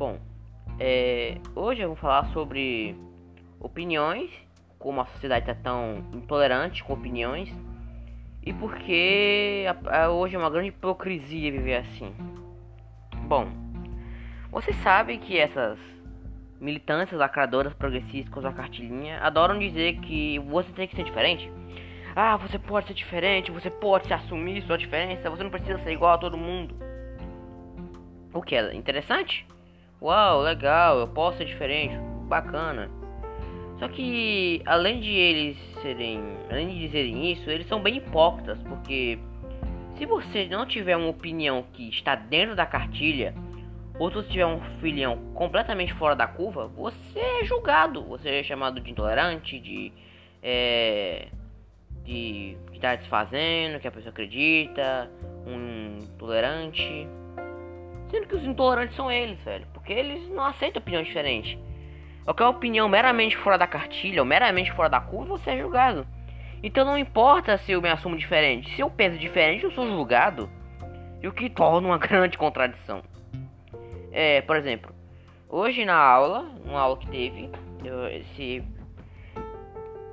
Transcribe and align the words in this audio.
Bom, 0.00 0.18
é, 0.78 1.36
hoje 1.54 1.82
eu 1.82 1.88
vou 1.88 1.96
falar 1.96 2.24
sobre 2.32 2.96
opiniões, 3.60 4.30
como 4.78 4.98
a 4.98 5.04
sociedade 5.04 5.50
está 5.50 5.54
tão 5.54 5.98
intolerante 6.14 6.82
com 6.82 6.94
opiniões 6.94 7.54
e 8.42 8.50
porque 8.50 9.66
a, 9.68 10.04
a, 10.04 10.10
hoje 10.10 10.36
é 10.36 10.38
uma 10.38 10.48
grande 10.48 10.68
hipocrisia 10.68 11.52
viver 11.52 11.76
assim. 11.76 12.14
Bom, 13.28 13.46
você 14.50 14.72
sabe 14.72 15.18
que 15.18 15.36
essas 15.36 15.78
militantes 16.58 17.12
lacradoras 17.12 17.74
progressistas 17.74 18.32
com 18.32 18.48
a 18.48 18.54
cartilhinha 18.54 19.20
adoram 19.20 19.58
dizer 19.58 20.00
que 20.00 20.38
você 20.38 20.72
tem 20.72 20.88
que 20.88 20.96
ser 20.96 21.04
diferente. 21.04 21.52
Ah, 22.16 22.38
você 22.38 22.58
pode 22.58 22.86
ser 22.86 22.94
diferente, 22.94 23.50
você 23.50 23.68
pode 23.68 24.06
se 24.06 24.14
assumir 24.14 24.62
sua 24.62 24.78
diferença, 24.78 25.28
você 25.28 25.42
não 25.42 25.50
precisa 25.50 25.78
ser 25.80 25.92
igual 25.92 26.14
a 26.14 26.18
todo 26.18 26.38
mundo. 26.38 26.74
O 28.32 28.40
que 28.40 28.56
é 28.56 28.74
interessante? 28.74 29.46
Uau, 30.02 30.40
legal, 30.40 30.98
eu 30.98 31.08
posso 31.08 31.38
ser 31.38 31.44
diferente, 31.44 31.94
bacana. 32.26 32.90
Só 33.78 33.88
que 33.88 34.62
além 34.64 35.00
de 35.00 35.10
eles 35.10 35.58
serem, 35.82 36.22
além 36.50 36.68
de 36.68 36.78
dizerem 36.86 37.32
isso, 37.32 37.50
eles 37.50 37.66
são 37.66 37.82
bem 37.82 37.96
hipócritas, 37.96 38.58
porque 38.62 39.18
se 39.96 40.06
você 40.06 40.46
não 40.46 40.64
tiver 40.66 40.96
uma 40.96 41.08
opinião 41.08 41.64
que 41.74 41.88
está 41.88 42.14
dentro 42.14 42.56
da 42.56 42.64
cartilha, 42.64 43.34
ou 43.98 44.08
se 44.08 44.16
você 44.16 44.28
tiver 44.30 44.46
uma 44.46 44.56
opinião 44.56 45.18
completamente 45.34 45.92
fora 45.94 46.16
da 46.16 46.26
curva, 46.26 46.66
você 46.68 47.18
é 47.18 47.44
julgado, 47.44 48.02
você 48.04 48.40
é 48.40 48.42
chamado 48.42 48.80
de 48.80 48.90
intolerante, 48.90 49.58
de 49.58 49.92
é, 50.42 51.28
de 52.04 52.56
que 52.70 52.76
está 52.76 52.96
desfazendo, 52.96 53.78
que 53.78 53.86
a 53.86 53.90
pessoa 53.90 54.10
acredita, 54.10 55.10
um 55.46 55.98
intolerante. 56.02 57.06
Sendo 58.10 58.26
que 58.26 58.36
os 58.36 58.44
intolerantes 58.44 58.96
são 58.96 59.10
eles, 59.10 59.38
velho. 59.44 59.66
Porque 59.72 59.92
eles 59.92 60.28
não 60.28 60.44
aceitam 60.44 60.80
opinião 60.80 61.02
diferente. 61.02 61.58
Qualquer 62.24 62.46
opinião 62.46 62.88
meramente 62.88 63.36
fora 63.36 63.56
da 63.56 63.66
cartilha 63.66 64.20
ou 64.20 64.26
meramente 64.26 64.72
fora 64.72 64.88
da 64.88 65.00
curva, 65.00 65.38
você 65.38 65.50
é 65.50 65.58
julgado. 65.58 66.06
Então 66.62 66.84
não 66.84 66.98
importa 66.98 67.56
se 67.56 67.72
eu 67.72 67.80
me 67.80 67.88
assumo 67.88 68.16
diferente. 68.16 68.74
Se 68.74 68.82
eu 68.82 68.90
penso 68.90 69.18
diferente, 69.18 69.64
eu 69.64 69.70
sou 69.72 69.86
julgado. 69.88 70.48
E 71.22 71.28
o 71.28 71.32
que 71.32 71.48
torna 71.48 71.88
uma 71.88 71.98
grande 71.98 72.36
contradição. 72.36 73.02
É, 74.12 74.42
por 74.42 74.56
exemplo, 74.56 74.92
hoje 75.48 75.84
na 75.84 75.96
aula, 75.96 76.50
uma 76.64 76.80
aula 76.80 76.96
que 76.96 77.08
teve, 77.08 77.50
eu, 77.84 78.08
esse 78.08 78.62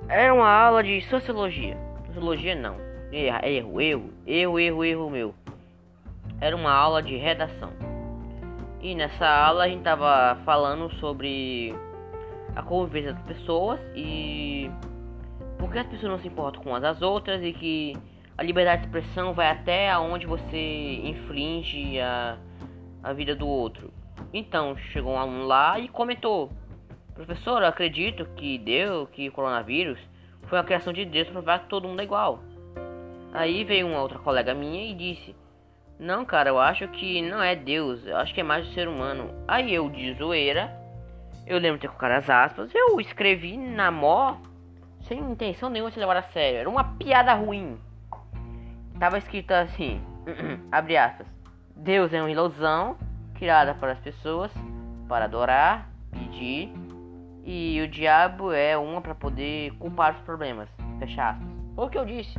era 0.07 0.33
uma 0.33 0.49
aula 0.49 0.83
de 0.83 1.01
sociologia. 1.01 1.77
Sociologia 2.07 2.55
não. 2.55 2.77
Erro, 3.11 3.81
erro, 3.81 4.13
erro, 4.25 4.59
erro, 4.59 4.85
erro 4.85 5.09
meu. 5.09 5.35
Era 6.39 6.55
uma 6.55 6.71
aula 6.71 7.01
de 7.01 7.17
redação. 7.17 7.86
E 8.81 8.93
nessa 8.95 9.27
aula 9.27 9.63
a 9.63 9.67
gente 9.67 9.83
tava 9.83 10.39
falando 10.45 10.91
sobre 10.95 11.75
a 12.55 12.61
convivência 12.61 13.13
das 13.13 13.23
pessoas 13.23 13.79
e 13.95 14.69
por 15.57 15.71
que 15.71 15.79
as 15.79 15.87
pessoas 15.87 16.11
não 16.11 16.19
se 16.19 16.27
importam 16.27 16.61
com 16.63 16.75
as 16.75 16.81
das 16.81 17.01
outras 17.01 17.41
e 17.43 17.53
que 17.53 17.97
a 18.37 18.43
liberdade 18.43 18.81
de 18.81 18.87
expressão 18.87 19.33
vai 19.33 19.49
até 19.49 19.89
aonde 19.89 20.27
você 20.27 21.01
infringe 21.03 21.99
a, 21.99 22.37
a 23.03 23.13
vida 23.13 23.35
do 23.35 23.47
outro. 23.47 23.91
Então 24.31 24.77
chegou 24.91 25.13
um 25.13 25.19
aluno 25.19 25.45
lá 25.45 25.79
e 25.79 25.87
comentou 25.87 26.51
Professor, 27.17 27.63
eu 27.63 27.67
acredito 27.67 28.27
que 28.35 28.59
Deus, 28.59 29.09
que 29.09 29.27
o 29.27 29.31
coronavírus 29.31 29.99
foi 30.43 30.59
a 30.59 30.63
criação 30.63 30.93
de 30.93 31.03
Deus 31.03 31.25
para 31.25 31.33
provar 31.33 31.59
que 31.63 31.67
todo 31.67 31.87
mundo 31.87 31.99
é 31.99 32.03
igual. 32.03 32.43
Aí 33.33 33.63
veio 33.63 33.87
uma 33.87 33.99
outra 33.99 34.19
colega 34.19 34.53
minha 34.53 34.91
e 34.91 34.93
disse: 34.93 35.35
Não, 35.99 36.23
cara, 36.23 36.49
eu 36.49 36.59
acho 36.59 36.87
que 36.89 37.21
não 37.21 37.41
é 37.41 37.55
Deus, 37.55 38.05
eu 38.05 38.17
acho 38.17 38.33
que 38.33 38.41
é 38.41 38.43
mais 38.43 38.67
o 38.67 38.73
ser 38.73 38.87
humano. 38.87 39.31
Aí 39.47 39.73
eu, 39.73 39.89
de 39.89 40.13
zoeira, 40.13 40.71
eu 41.45 41.57
lembro 41.57 41.77
de 41.77 41.81
ter 41.81 41.87
colocado 41.87 42.11
as 42.11 42.29
aspas, 42.29 42.69
eu 42.73 42.99
escrevi 43.01 43.57
na 43.57 43.89
mó, 43.89 44.37
sem 45.01 45.19
intenção 45.19 45.69
nenhuma 45.69 45.89
de 45.89 45.99
levar 45.99 46.17
a 46.17 46.23
sério, 46.23 46.59
era 46.59 46.69
uma 46.69 46.83
piada 46.83 47.33
ruim. 47.33 47.79
Tava 48.99 49.17
escrito 49.17 49.51
assim: 49.51 50.01
abre 50.71 50.97
aspas, 50.97 51.27
Deus 51.75 52.13
é 52.13 52.21
uma 52.21 52.31
ilusão 52.31 52.97
criada 53.35 53.73
para 53.73 53.93
as 53.93 53.99
pessoas 53.99 54.51
para 55.07 55.25
adorar, 55.25 55.89
pedir 56.11 56.71
e 57.43 57.79
o 57.81 57.87
diabo 57.87 58.51
é 58.51 58.77
uma 58.77 58.99
para 58.99 59.15
poder 59.15 59.71
culpar 59.79 60.15
os 60.15 60.21
problemas. 60.21 60.67
Fecha 60.99 61.29
aspas. 61.29 61.47
Foi 61.75 61.85
o 61.85 61.89
que 61.89 61.97
eu 61.97 62.05
disse. 62.05 62.37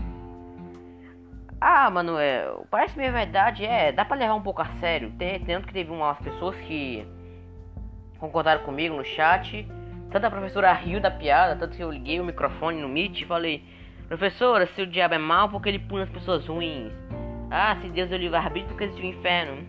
Ah, 1.60 1.90
Manuel, 1.90 2.66
parece 2.70 2.96
minha 2.96 3.10
verdade, 3.10 3.64
é, 3.64 3.90
dá 3.90 4.04
pra 4.04 4.16
levar 4.16 4.34
um 4.34 4.42
pouco 4.42 4.62
a 4.62 4.66
sério. 4.78 5.10
Tem, 5.18 5.40
tanto 5.40 5.66
que 5.66 5.72
teve 5.72 5.90
umas 5.90 6.16
pessoas 6.18 6.54
que 6.56 7.04
concordaram 8.18 8.62
comigo 8.62 8.96
no 8.96 9.04
chat. 9.04 9.66
Tanto 10.10 10.24
a 10.24 10.30
professora 10.30 10.72
riu 10.72 11.00
da 11.00 11.10
piada, 11.10 11.56
tanto 11.56 11.76
que 11.76 11.82
eu 11.82 11.90
liguei 11.90 12.20
o 12.20 12.24
microfone 12.24 12.80
no 12.80 12.88
Meet 12.88 13.22
e 13.22 13.26
falei: 13.26 13.64
Professora, 14.06 14.66
se 14.68 14.82
o 14.82 14.86
diabo 14.86 15.14
é 15.14 15.18
mal, 15.18 15.48
porque 15.48 15.68
ele 15.68 15.80
pune 15.80 16.04
as 16.04 16.10
pessoas 16.10 16.46
ruins? 16.46 16.92
Ah, 17.50 17.76
se 17.80 17.88
Deus 17.88 18.10
o 18.10 18.16
livre-arbítrio, 18.16 18.68
porque 18.68 18.84
existe 18.84 19.02
o 19.02 19.06
inferno. 19.06 19.66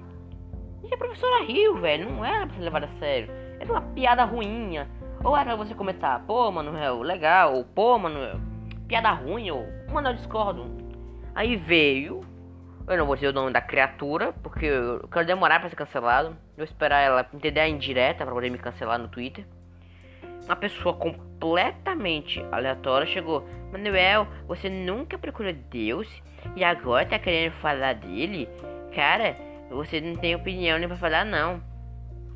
E 0.83 0.93
a 0.93 0.97
professora 0.97 1.43
riu, 1.43 1.79
velho, 1.81 2.09
não 2.09 2.23
era 2.23 2.45
pra 2.45 2.55
ser 2.55 2.61
levada 2.61 2.85
a 2.85 2.99
sério. 2.99 3.31
Era 3.59 3.71
uma 3.71 3.81
piada 3.81 4.23
ruinha. 4.25 4.87
Ou 5.23 5.35
era 5.35 5.55
você 5.55 5.73
comentar, 5.73 6.23
pô, 6.25 6.51
Manuel, 6.51 7.01
legal, 7.01 7.55
ou 7.55 7.65
pô, 7.65 7.97
Manuel, 7.97 8.39
piada 8.87 9.11
ruim, 9.11 9.49
ou, 9.51 9.65
mano, 9.91 10.09
eu 10.09 10.13
discordo. 10.13 10.88
Aí 11.35 11.55
veio, 11.55 12.21
eu 12.87 12.97
não 12.97 13.05
vou 13.05 13.15
dizer 13.15 13.27
o 13.27 13.33
nome 13.33 13.51
da 13.51 13.61
criatura, 13.61 14.33
porque 14.43 14.65
eu 14.65 15.07
quero 15.07 15.25
demorar 15.25 15.59
para 15.59 15.69
ser 15.69 15.75
cancelado. 15.75 16.35
Vou 16.55 16.63
esperar 16.63 16.99
ela 16.99 17.27
entender 17.33 17.59
a 17.59 17.67
indireta 17.67 18.25
para 18.25 18.33
poder 18.33 18.49
me 18.49 18.57
cancelar 18.57 18.99
no 18.99 19.07
Twitter. 19.07 19.45
Uma 20.45 20.55
pessoa 20.55 20.95
completamente 20.95 22.43
aleatória 22.51 23.05
chegou, 23.05 23.47
Manuel, 23.71 24.27
você 24.47 24.69
nunca 24.69 25.17
procurou 25.17 25.53
Deus 25.53 26.07
e 26.55 26.63
agora 26.63 27.05
tá 27.05 27.19
querendo 27.19 27.53
falar 27.53 27.93
dele? 27.93 28.49
Cara, 28.95 29.37
você 29.69 30.01
não 30.01 30.15
tem 30.15 30.35
opinião 30.35 30.79
nem 30.79 30.87
pra 30.87 30.97
falar 30.97 31.23
não. 31.23 31.61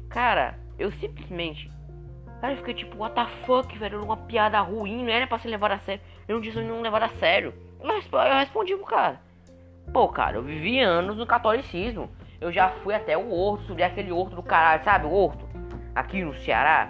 Cara, 0.10 0.60
eu 0.78 0.92
simplesmente 0.92 1.74
Cara, 2.44 2.56
eu 2.56 2.58
fiquei 2.58 2.74
tipo, 2.74 2.98
what 2.98 3.16
the 3.16 3.26
fuck, 3.46 3.80
velho? 3.80 4.04
Uma 4.04 4.18
piada 4.18 4.60
ruim, 4.60 5.02
não 5.02 5.14
era 5.14 5.26
pra 5.26 5.40
ser 5.40 5.48
levado 5.48 5.72
a 5.72 5.80
sério. 5.80 6.04
Eu 6.28 6.36
não 6.36 6.42
disse 6.42 6.60
não 6.60 6.82
levar 6.82 7.02
a 7.02 7.08
sério. 7.08 7.54
Eu 7.84 8.40
respondi 8.40 8.76
pro 8.76 8.86
cara. 8.86 9.20
Pô, 9.92 10.08
cara, 10.08 10.38
eu 10.38 10.44
vivi 10.44 10.80
anos 10.80 11.18
no 11.18 11.26
catolicismo. 11.28 12.10
Eu 12.40 12.52
já 12.52 12.70
fui 12.70 12.94
até 12.94 13.18
o 13.18 13.32
horto, 13.32 13.66
subi 13.66 13.84
aquele 13.84 14.12
horto 14.12 14.36
do 14.36 14.44
caralho, 14.44 14.84
sabe? 14.84 15.06
O 15.06 15.12
horto. 15.12 15.48
Aqui 15.94 16.24
no 16.24 16.34
Ceará. 16.34 16.90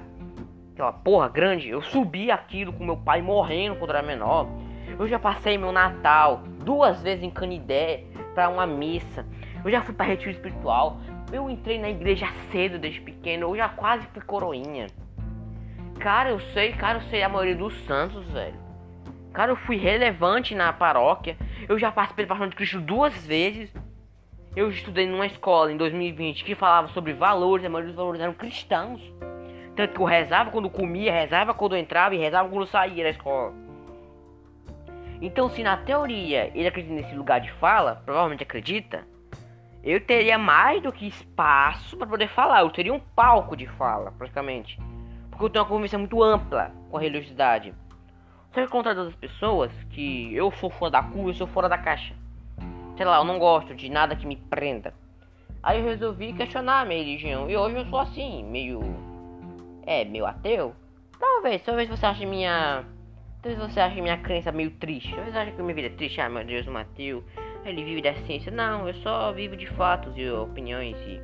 Aquela 0.71 0.93
porra 0.93 1.27
grande. 1.27 1.69
Eu 1.69 1.81
subi 1.81 2.31
aquilo 2.31 2.71
com 2.71 2.85
meu 2.85 2.97
pai 2.97 3.21
morrendo 3.21 3.75
quando 3.75 3.89
era 3.89 4.01
menor. 4.01 4.47
Eu 4.97 5.07
já 5.07 5.17
passei 5.19 5.57
meu 5.57 5.71
Natal 5.71 6.43
duas 6.63 7.01
vezes 7.01 7.23
em 7.23 7.29
Canidé 7.29 8.03
pra 8.33 8.49
uma 8.49 8.65
missa. 8.65 9.25
Eu 9.65 9.71
já 9.71 9.81
fui 9.81 9.93
pra 9.93 10.05
retiro 10.05 10.31
espiritual. 10.31 10.97
Eu 11.31 11.49
entrei 11.49 11.79
na 11.79 11.89
igreja 11.89 12.27
cedo 12.51 12.77
desde 12.77 13.01
pequeno. 13.01 13.47
Eu 13.47 13.55
já 13.55 13.69
quase 13.69 14.05
fui 14.07 14.21
coroinha. 14.21 14.87
Cara, 15.99 16.29
eu 16.29 16.39
sei, 16.39 16.73
cara, 16.73 16.99
eu 16.99 17.01
sei 17.09 17.23
a 17.23 17.29
maioria 17.29 17.55
dos 17.55 17.73
santos, 17.85 18.25
velho. 18.29 18.62
Cara, 19.33 19.51
eu 19.51 19.55
fui 19.55 19.77
relevante 19.77 20.53
na 20.53 20.71
paróquia. 20.71 21.35
Eu 21.67 21.79
já 21.79 21.91
participei 21.91 22.25
do 22.25 22.29
Paixão 22.29 22.47
de 22.47 22.55
Cristo 22.55 22.79
duas 22.79 23.25
vezes. 23.25 23.73
Eu 24.55 24.69
estudei 24.69 25.07
numa 25.07 25.25
escola 25.25 25.71
em 25.71 25.77
2020 25.77 26.43
que 26.43 26.53
falava 26.53 26.87
sobre 26.89 27.13
valores, 27.13 27.65
a 27.65 27.69
maioria 27.69 27.91
dos 27.91 27.97
valores 27.97 28.21
eram 28.21 28.33
cristãos. 28.33 29.01
Tanto 29.75 29.95
que 29.95 29.99
eu 29.99 30.05
rezava 30.05 30.51
quando 30.51 30.69
comia, 30.69 31.11
rezava 31.11 31.51
quando 31.51 31.75
entrava 31.75 32.13
e 32.13 32.19
rezava 32.19 32.47
quando 32.47 32.67
saía 32.67 33.03
da 33.03 33.09
escola. 33.09 33.51
Então, 35.19 35.49
se 35.49 35.63
na 35.63 35.77
teoria 35.77 36.51
ele 36.53 36.67
acredita 36.67 36.93
nesse 36.93 37.15
lugar 37.15 37.41
de 37.41 37.51
fala, 37.53 38.03
provavelmente 38.05 38.43
acredita, 38.43 39.07
eu 39.83 39.99
teria 39.99 40.37
mais 40.37 40.81
do 40.83 40.91
que 40.91 41.07
espaço 41.07 41.97
para 41.97 42.05
poder 42.05 42.27
falar. 42.27 42.61
Eu 42.61 42.69
teria 42.69 42.93
um 42.93 42.99
palco 42.99 43.57
de 43.57 43.65
fala, 43.65 44.11
praticamente. 44.11 44.79
Porque 45.31 45.45
eu 45.45 45.49
tenho 45.49 45.63
uma 45.63 45.69
convivência 45.69 45.97
muito 45.97 46.21
ampla 46.21 46.71
com 46.91 46.97
a 46.97 47.01
religiosidade. 47.01 47.73
Que 48.53 48.67
contra 48.67 48.91
outras 48.91 49.15
pessoas 49.15 49.71
que 49.89 50.33
eu 50.35 50.51
sou 50.51 50.69
fora 50.69 50.91
da 50.91 51.03
curva, 51.03 51.29
eu 51.29 51.33
sou 51.33 51.47
fora 51.47 51.67
da 51.67 51.77
caixa. 51.77 52.13
Sei 52.95 53.05
lá, 53.05 53.17
eu 53.17 53.23
não 53.23 53.39
gosto 53.39 53.73
de 53.73 53.89
nada 53.89 54.15
que 54.15 54.27
me 54.27 54.35
prenda. 54.35 54.93
Aí 55.61 55.79
eu 55.79 55.85
resolvi 55.85 56.33
questionar 56.33 56.81
a 56.81 56.85
minha 56.85 56.99
religião. 56.99 57.49
E 57.49 57.57
hoje 57.57 57.77
eu 57.77 57.85
sou 57.85 57.99
assim, 57.99 58.43
meio. 58.43 58.81
É, 59.85 60.05
meio 60.05 60.25
ateu. 60.25 60.75
Talvez, 61.19 61.63
talvez 61.63 61.89
você 61.89 62.05
ache 62.05 62.25
minha. 62.25 62.83
Talvez 63.41 63.59
você 63.59 63.79
ache 63.79 63.99
minha 64.01 64.17
crença 64.17 64.51
meio 64.51 64.71
triste. 64.71 65.13
Talvez 65.15 65.35
ache 65.35 65.51
que 65.51 65.61
minha 65.61 65.73
vida 65.73 65.87
é 65.87 65.91
triste. 65.91 66.21
Ah, 66.21 66.29
meu 66.29 66.45
Deus, 66.45 66.67
o 66.67 66.71
Mateu. 66.71 67.23
Ele 67.65 67.83
vive 67.83 68.01
da 68.01 68.13
ciência. 68.25 68.51
Não, 68.51 68.87
eu 68.87 68.93
só 68.95 69.31
vivo 69.31 69.55
de 69.55 69.65
fatos 69.67 70.13
e 70.15 70.29
opiniões 70.29 70.97
e 71.07 71.21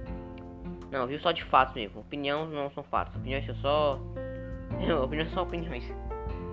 não, 0.91 1.05
viu 1.05 1.19
só 1.19 1.31
de 1.31 1.43
fatos 1.43 1.75
mesmo. 1.75 2.01
Opinião 2.01 2.47
não 2.47 2.71
são 2.71 2.83
fatos. 2.83 3.15
Opiniões 3.15 3.45
são 3.45 3.55
só. 3.55 3.99
opiniões 5.03 5.31
são 5.31 5.43
opiniões. 5.43 5.83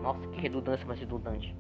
Nossa, 0.03 0.27
que 0.29 0.41
redundância 0.41 0.87
mais 0.87 1.01
redundante. 1.01 1.55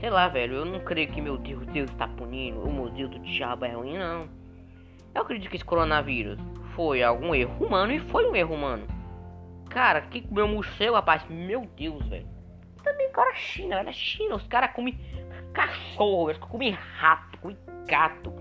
Sei 0.00 0.10
lá, 0.10 0.28
velho. 0.28 0.56
Eu 0.56 0.64
não 0.64 0.80
creio 0.80 1.08
que 1.08 1.20
meu 1.20 1.38
Deus, 1.38 1.66
Deus 1.66 1.90
está 1.90 2.08
punindo. 2.08 2.60
O 2.60 2.72
meu 2.72 2.90
Deus 2.90 3.10
do 3.10 3.18
diabo 3.20 3.64
é 3.64 3.72
ruim, 3.72 3.98
não. 3.98 4.28
Eu 5.14 5.22
acredito 5.22 5.48
que 5.48 5.56
esse 5.56 5.64
coronavírus 5.64 6.38
foi 6.74 7.02
algum 7.02 7.34
erro 7.34 7.64
humano 7.64 7.92
e 7.92 8.00
foi 8.00 8.28
um 8.28 8.34
erro 8.34 8.54
humano. 8.54 8.86
Cara, 9.70 10.02
que 10.02 10.20
comeu 10.20 10.46
morcego, 10.46 10.94
rapaz? 10.94 11.24
Meu 11.28 11.68
Deus, 11.76 12.06
velho. 12.06 12.26
Também, 12.82 13.10
cara, 13.12 13.34
China, 13.34 13.76
velho. 13.76 13.92
China, 13.92 14.34
os 14.34 14.46
caras 14.46 14.72
comem 14.72 14.98
cachorro, 15.54 16.30
eles 16.30 16.38
comem 16.38 16.72
rato, 16.72 17.38
comem 17.38 17.56
gato. 17.86 18.32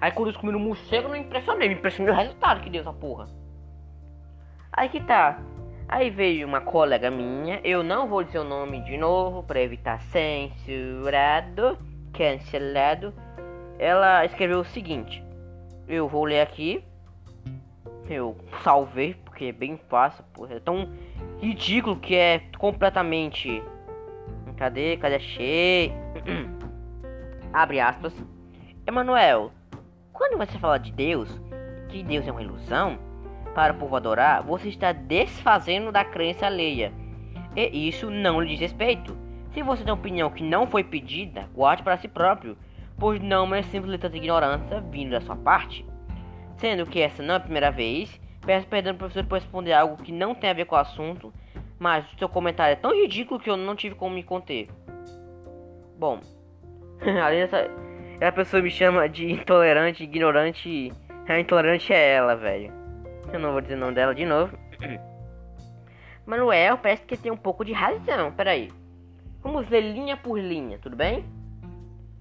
Aí 0.00 0.10
quando 0.10 0.28
eles 0.28 0.40
comeram 0.40 0.58
morcego, 0.58 1.08
não 1.08 1.16
impressionei, 1.16 1.68
me 1.68 1.74
impressionou 1.74 2.12
o 2.12 2.16
resultado 2.16 2.60
que 2.60 2.70
deu 2.70 2.80
essa 2.80 2.92
porra. 2.92 3.28
Aí 4.72 4.88
que 4.88 5.00
tá. 5.00 5.38
Aí 5.86 6.10
veio 6.10 6.46
uma 6.46 6.60
colega 6.60 7.10
minha, 7.10 7.60
eu 7.62 7.82
não 7.82 8.08
vou 8.08 8.24
dizer 8.24 8.38
o 8.38 8.44
nome 8.44 8.80
de 8.84 8.96
novo 8.96 9.42
para 9.42 9.60
evitar 9.60 10.00
censurado, 10.00 11.78
cancelado. 12.12 13.12
Ela 13.78 14.24
escreveu 14.24 14.60
o 14.60 14.64
seguinte: 14.64 15.22
Eu 15.86 16.08
vou 16.08 16.24
ler 16.24 16.40
aqui. 16.40 16.82
Eu 18.08 18.36
salvei 18.62 19.14
porque 19.14 19.46
é 19.46 19.52
bem 19.52 19.78
fácil, 19.88 20.24
porra. 20.32 20.54
É 20.54 20.60
tão 20.60 20.88
ridículo 21.40 21.96
que 21.96 22.14
é 22.14 22.42
completamente. 22.58 23.62
Cadê? 24.56 24.96
Cadê? 24.96 25.16
Achei. 25.16 25.92
Abre 27.52 27.80
aspas. 27.80 28.12
Emanuel, 28.86 29.52
quando 30.12 30.36
você 30.38 30.58
fala 30.58 30.78
de 30.78 30.92
Deus, 30.92 31.28
que 31.88 32.02
Deus 32.02 32.26
é 32.26 32.30
uma 32.30 32.42
ilusão, 32.42 32.98
para 33.54 33.72
o 33.72 33.76
povo 33.76 33.96
adorar, 33.96 34.42
você 34.42 34.68
está 34.68 34.92
desfazendo 34.92 35.92
da 35.92 36.04
crença 36.04 36.46
alheia. 36.46 36.92
E 37.56 37.88
isso 37.88 38.10
não 38.10 38.40
lhe 38.40 38.48
diz 38.48 38.60
respeito. 38.60 39.16
Se 39.52 39.62
você 39.62 39.84
tem 39.84 39.92
opinião 39.92 40.30
que 40.30 40.42
não 40.42 40.66
foi 40.66 40.82
pedida, 40.82 41.48
guarde 41.54 41.84
para 41.84 41.96
si 41.96 42.08
próprio, 42.08 42.58
pois 42.98 43.22
não 43.22 43.54
é 43.54 43.62
simples 43.62 44.00
tanta 44.00 44.16
ignorância 44.16 44.80
vindo 44.90 45.12
da 45.12 45.20
sua 45.20 45.36
parte. 45.36 45.86
Sendo 46.56 46.86
que 46.86 47.00
essa 47.00 47.22
não 47.22 47.34
é 47.34 47.36
a 47.36 47.40
primeira 47.40 47.70
vez, 47.70 48.20
peço 48.44 48.66
perdão 48.66 48.92
ao 48.92 48.98
professor 48.98 49.24
por 49.24 49.36
responder 49.36 49.72
algo 49.72 50.02
que 50.02 50.12
não 50.12 50.34
tem 50.34 50.50
a 50.50 50.54
ver 50.54 50.66
com 50.66 50.74
o 50.74 50.78
assunto, 50.78 51.32
mas 51.78 52.04
o 52.12 52.18
seu 52.18 52.28
comentário 52.28 52.72
é 52.72 52.76
tão 52.76 52.92
ridículo 52.92 53.38
que 53.38 53.48
eu 53.48 53.56
não 53.56 53.76
tive 53.76 53.94
como 53.94 54.14
me 54.14 54.22
conter. 54.22 54.68
Bom, 55.96 56.20
além 57.22 57.40
dessa, 57.40 57.70
a 58.20 58.32
pessoa 58.32 58.62
me 58.62 58.70
chama 58.70 59.08
de 59.08 59.30
intolerante, 59.30 60.02
ignorante, 60.02 60.92
a 61.28 61.38
intolerante 61.38 61.92
é 61.92 62.14
ela, 62.14 62.34
velho. 62.34 62.83
Eu 63.34 63.40
não 63.40 63.50
vou 63.50 63.60
dizer 63.60 63.74
o 63.74 63.78
nome 63.78 63.94
dela 63.94 64.14
de 64.14 64.24
novo. 64.24 64.56
Manuel 66.24 66.78
parece 66.78 67.02
que 67.02 67.16
tem 67.16 67.32
um 67.32 67.36
pouco 67.36 67.64
de 67.64 67.72
razão. 67.72 68.30
Peraí. 68.30 68.70
Vamos 69.42 69.66
ver 69.66 69.80
linha 69.80 70.16
por 70.16 70.38
linha, 70.38 70.78
tudo 70.78 70.94
bem? 70.94 71.24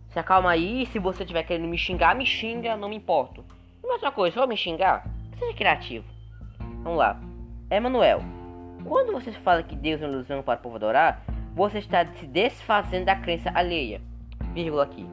Se 0.10 0.18
acalma 0.18 0.50
aí. 0.50 0.88
Se 0.88 0.98
você 0.98 1.22
estiver 1.22 1.44
querendo 1.44 1.68
me 1.68 1.78
xingar, 1.78 2.16
me 2.16 2.26
xinga, 2.26 2.76
não 2.76 2.90
me 2.90 2.96
importo. 2.96 3.46
E 3.84 3.88
outra 3.88 4.12
coisa, 4.12 4.40
for 4.40 4.48
me 4.48 4.58
xingar, 4.58 5.06
seja 5.38 5.54
criativo. 5.54 6.06
Vamos 6.82 6.98
lá. 6.98 7.20
Emanuel, 7.70 8.20
quando 8.84 9.12
você 9.12 9.32
fala 9.32 9.62
que 9.62 9.76
Deus 9.76 10.02
é 10.02 10.06
uma 10.06 10.14
ilusão 10.14 10.42
para 10.42 10.60
o 10.60 10.64
povo 10.64 10.78
adorar, 10.78 11.24
você 11.54 11.78
está 11.78 12.06
se 12.06 12.26
desfazendo 12.26 13.06
da 13.06 13.16
crença 13.16 13.52
alheia. 13.54 14.02
Vírgula 14.54 14.84
aqui. 14.84 15.08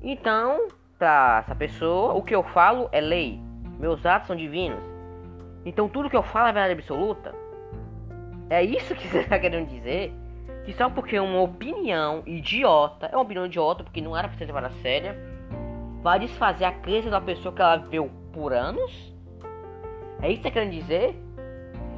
Então, 0.00 0.68
para 0.96 1.42
essa 1.44 1.54
pessoa, 1.56 2.14
o 2.14 2.22
que 2.22 2.34
eu 2.34 2.44
falo 2.44 2.88
é 2.92 3.00
lei. 3.00 3.40
Meus 3.78 4.06
atos 4.06 4.28
são 4.28 4.36
divinos. 4.36 4.89
Então 5.64 5.88
tudo 5.88 6.08
que 6.08 6.16
eu 6.16 6.22
falo 6.22 6.48
é 6.48 6.52
verdade 6.52 6.74
absoluta? 6.74 7.34
É 8.48 8.62
isso 8.62 8.94
que 8.94 9.06
você 9.08 9.20
está 9.20 9.38
querendo 9.38 9.68
dizer? 9.68 10.12
Que 10.64 10.72
só 10.72 10.90
porque 10.90 11.18
uma 11.18 11.40
opinião 11.40 12.22
idiota, 12.26 13.06
é 13.06 13.16
uma 13.16 13.22
opinião 13.22 13.46
idiota 13.46 13.84
porque 13.84 14.00
não 14.00 14.16
era 14.16 14.28
pra 14.28 14.36
ser 14.36 14.46
levada 14.46 14.70
séria, 14.82 15.16
vai 16.02 16.18
desfazer 16.18 16.64
a 16.64 16.72
crença 16.72 17.10
da 17.10 17.20
pessoa 17.20 17.54
que 17.54 17.62
ela 17.62 17.76
viu 17.76 18.10
por 18.32 18.52
anos? 18.52 19.14
É 20.22 20.30
isso 20.30 20.42
que 20.42 20.48
você 20.48 20.50
tá 20.50 20.50
querendo 20.50 20.72
dizer? 20.72 21.16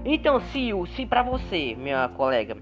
Então, 0.04 0.40
se, 0.40 0.70
se 0.94 1.06
pra 1.06 1.22
você, 1.22 1.74
minha 1.76 2.08
colega, 2.08 2.56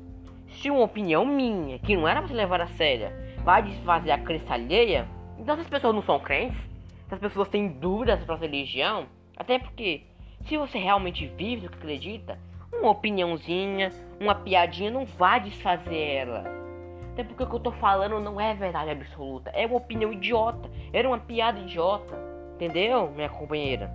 se 0.48 0.70
uma 0.70 0.82
opinião 0.82 1.24
minha, 1.24 1.78
que 1.78 1.96
não 1.96 2.06
era 2.06 2.20
pra 2.20 2.28
ser 2.28 2.34
levada 2.34 2.66
séria, 2.68 3.12
vai 3.42 3.62
desfazer 3.62 4.10
a 4.10 4.18
crença 4.18 4.54
alheia, 4.54 5.08
então 5.38 5.54
essas 5.54 5.68
pessoas 5.68 5.94
não 5.94 6.02
são 6.02 6.18
crentes? 6.20 6.58
Essas 7.06 7.18
pessoas 7.18 7.48
têm 7.48 7.68
dúvidas 7.68 8.20
sobre 8.20 8.34
a 8.34 8.38
religião? 8.38 9.06
Até 9.36 9.58
porque 9.58 10.02
se 10.44 10.56
você 10.56 10.78
realmente 10.78 11.26
vive 11.26 11.66
o 11.66 11.70
que 11.70 11.76
acredita, 11.76 12.38
uma 12.72 12.90
opiniãozinha, 12.90 13.90
uma 14.18 14.34
piadinha 14.34 14.90
não 14.90 15.04
vai 15.04 15.40
desfazer 15.40 16.16
ela. 16.16 16.44
Até 17.12 17.24
porque 17.24 17.42
o 17.42 17.46
que 17.46 17.54
eu 17.54 17.60
tô 17.60 17.72
falando 17.72 18.20
não 18.20 18.40
é 18.40 18.54
verdade 18.54 18.90
absoluta, 18.90 19.50
é 19.50 19.66
uma 19.66 19.76
opinião 19.76 20.12
idiota, 20.12 20.70
era 20.92 21.06
uma 21.06 21.18
piada 21.18 21.58
idiota. 21.60 22.18
Entendeu, 22.54 23.10
minha 23.10 23.28
companheira? 23.28 23.90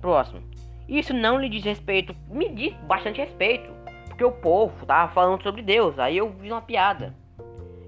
Próximo. 0.00 0.42
Isso 0.88 1.12
não 1.12 1.38
lhe 1.38 1.48
diz 1.48 1.64
respeito, 1.64 2.14
me 2.28 2.48
diz 2.48 2.72
bastante 2.86 3.20
respeito, 3.20 3.70
porque 4.06 4.24
o 4.24 4.32
povo 4.32 4.86
tava 4.86 5.12
falando 5.12 5.42
sobre 5.42 5.62
Deus, 5.62 5.98
aí 5.98 6.16
eu 6.16 6.30
vi 6.30 6.50
uma 6.50 6.62
piada. 6.62 7.14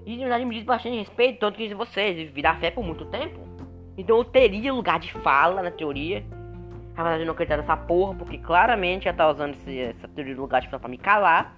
E 0.05 0.15
na 0.15 0.23
verdade 0.23 0.45
me 0.45 0.55
diz 0.55 0.63
bastante 0.63 0.97
respeito, 0.97 1.39
tanto 1.39 1.57
que 1.57 1.73
vocês 1.73 2.31
virar 2.31 2.59
fé 2.59 2.69
por 2.69 2.83
muito 2.83 3.05
tempo. 3.05 3.39
Então 3.97 4.17
eu 4.17 4.23
teria 4.23 4.73
lugar 4.73 4.99
de 4.99 5.11
fala 5.11 5.61
na 5.61 5.71
teoria 5.71 6.23
na 6.95 7.03
verdade, 7.03 7.23
eu 7.23 7.25
não 7.25 7.33
acredito 7.33 7.57
nessa 7.57 7.77
porra, 7.77 8.13
porque 8.15 8.37
claramente 8.37 9.07
ela 9.07 9.17
tá 9.17 9.29
usando 9.29 9.53
esse, 9.53 9.79
essa 9.79 10.07
teoria 10.07 10.35
do 10.35 10.41
lugar 10.41 10.61
de 10.61 10.67
fala 10.67 10.79
pra 10.79 10.89
me 10.89 10.97
calar. 10.97 11.57